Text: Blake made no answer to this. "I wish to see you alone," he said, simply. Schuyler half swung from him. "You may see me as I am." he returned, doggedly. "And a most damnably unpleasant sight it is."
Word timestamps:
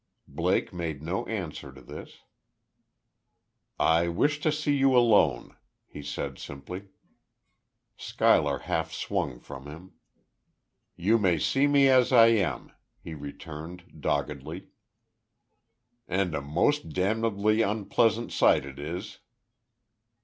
Blake 0.27 0.73
made 0.73 1.03
no 1.03 1.27
answer 1.27 1.71
to 1.71 1.79
this. 1.79 2.23
"I 3.79 4.07
wish 4.07 4.39
to 4.39 4.51
see 4.51 4.75
you 4.75 4.97
alone," 4.97 5.55
he 5.85 6.01
said, 6.01 6.39
simply. 6.39 6.87
Schuyler 7.97 8.57
half 8.65 8.91
swung 8.91 9.39
from 9.39 9.67
him. 9.67 9.91
"You 10.95 11.19
may 11.19 11.37
see 11.37 11.67
me 11.67 11.87
as 11.87 12.11
I 12.11 12.29
am." 12.29 12.71
he 12.99 13.13
returned, 13.13 13.97
doggedly. 14.01 14.69
"And 16.07 16.33
a 16.33 16.41
most 16.41 16.89
damnably 16.89 17.61
unpleasant 17.61 18.31
sight 18.31 18.65
it 18.65 18.79
is." 18.79 19.19